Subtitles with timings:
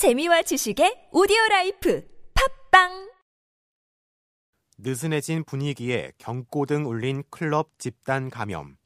[0.00, 2.02] 재미와 지식의 오디오 라이프
[2.70, 3.10] 팟빵
[4.78, 8.78] 느슨해진 분위기에 경고등 울린 클럽 집단 감염.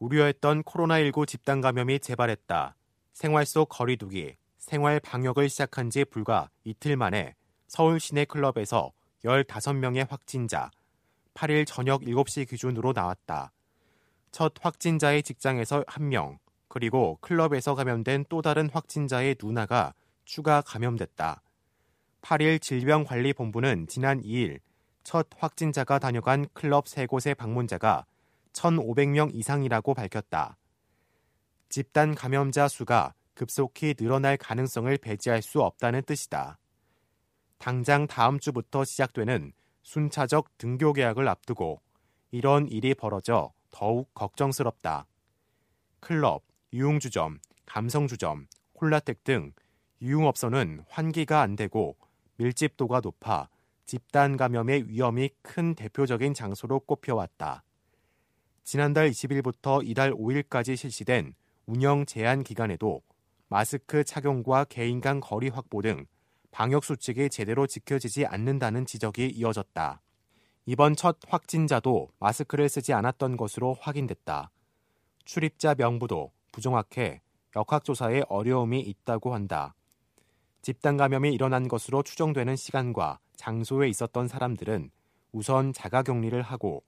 [0.00, 2.74] 우려했던 코로나19 집단 감염이 재발했다.
[3.12, 7.36] 생활 속 거리두기, 생활 방역을 시작한 지 불과 이틀 만에
[7.68, 8.90] 서울 시내 클럽에서
[9.24, 10.72] 15명의 확진자,
[11.34, 13.52] 8일 저녁 7시 기준으로 나왔다.
[14.32, 19.94] 첫 확진자의 직장에서 1명, 그리고 클럽에서 감염된 또 다른 확진자의 누나가
[20.28, 21.42] 추가 감염됐다.
[22.20, 24.60] 8일 질병관리본부는 지난 2일
[25.02, 28.04] 첫 확진자가 다녀간 클럽 3곳의 방문자가
[28.52, 30.58] 1,500명 이상이라고 밝혔다.
[31.70, 36.58] 집단 감염자 수가 급속히 늘어날 가능성을 배제할 수 없다는 뜻이다.
[37.56, 41.80] 당장 다음 주부터 시작되는 순차적 등교 계약을 앞두고
[42.32, 45.06] 이런 일이 벌어져 더욱 걱정스럽다.
[46.00, 46.42] 클럽,
[46.74, 49.54] 유흥주점, 감성주점, 콜라텍 등
[50.00, 51.96] 유흥업소는 환기가 안 되고
[52.36, 53.48] 밀집도가 높아
[53.84, 57.64] 집단 감염의 위험이 큰 대표적인 장소로 꼽혀왔다.
[58.62, 61.34] 지난달 20일부터 이달 5일까지 실시된
[61.66, 63.02] 운영 제한 기간에도
[63.48, 66.04] 마스크 착용과 개인 간 거리 확보 등
[66.50, 70.02] 방역 수칙이 제대로 지켜지지 않는다는 지적이 이어졌다.
[70.66, 74.50] 이번 첫 확진자도 마스크를 쓰지 않았던 것으로 확인됐다.
[75.24, 77.22] 출입자 명부도 부정확해
[77.56, 79.74] 역학조사에 어려움이 있다고 한다.
[80.68, 84.90] 집단 감염이 일어난 것으로 추정되는 시간과 장소에 있었던 사람들은
[85.32, 86.84] 우선 자가 격리를 하고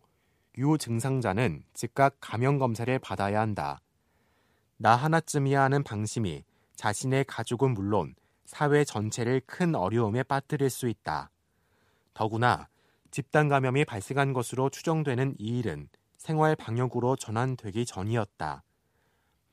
[0.59, 3.81] 유 증상자는 즉각 감염 검사를 받아야 한다.
[4.77, 6.45] 나 하나쯤이야 하는 방심이
[6.77, 8.15] 자신의 가족은 물론
[8.45, 11.31] 사회 전체를 큰 어려움에 빠뜨릴 수 있다.
[12.13, 12.69] 더구나
[13.11, 18.63] 집단 감염이 발생한 것으로 추정되는 이 일은 생활 방역으로 전환되기 전이었다.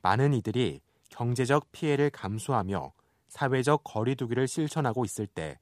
[0.02, 2.92] 많은 이들이 경제적 피해를 감수하며
[3.28, 5.58] 사회적 거리두기를 실천하고 있을 때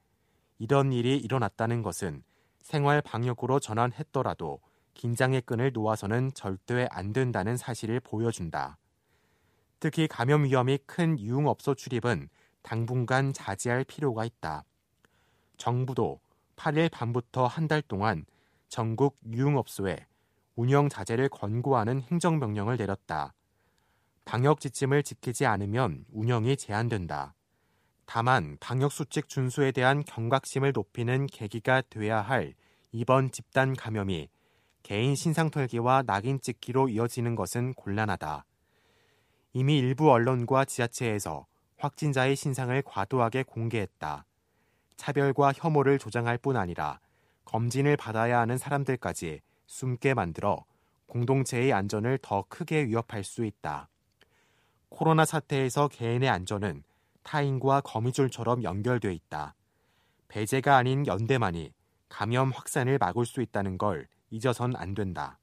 [0.58, 2.22] 이런 일이 일어났다는 것은
[2.60, 4.60] 생활 방역으로 전환했더라도
[4.94, 8.78] 긴장의 끈을 놓아서는 절대 안 된다는 사실을 보여준다.
[9.78, 12.28] 특히 감염 위험이 큰 유흥업소 출입은
[12.62, 14.64] 당분간 자제할 필요가 있다.
[15.58, 16.20] 정부도
[16.56, 18.24] 8일 밤부터 한 달 동안
[18.68, 20.06] 전국 유흥업소에
[20.56, 23.34] 운영 자제를 권고하는 행정명령을 내렸다.
[24.24, 27.35] 방역 지침을 지키지 않으면 운영이 제한된다.
[28.06, 32.54] 다만 방역수칙 준수에 대한 경각심을 높이는 계기가 돼야 할
[32.92, 34.28] 이번 집단 감염이
[34.82, 38.44] 개인 신상 털기와 낙인 찍기로 이어지는 것은 곤란하다.
[39.52, 41.46] 이미 일부 언론과 지자체에서
[41.78, 44.24] 확진자의 신상을 과도하게 공개했다.
[44.96, 47.00] 차별과 혐오를 조장할 뿐 아니라
[47.44, 50.64] 검진을 받아야 하는 사람들까지 숨게 만들어
[51.06, 53.88] 공동체의 안전을 더 크게 위협할 수 있다.
[54.88, 56.84] 코로나 사태에서 개인의 안전은
[57.26, 59.56] 타인과 거미줄처럼 연결돼 있다.
[60.28, 61.72] 배제가 아닌 연대만이
[62.08, 65.40] 감염 확산을 막을 수 있다는 걸 잊어선 안 된다.